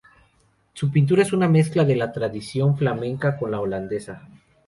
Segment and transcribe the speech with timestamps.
[0.73, 4.27] Su pintura es una mezcla de la tradición flamenca con la holandesa.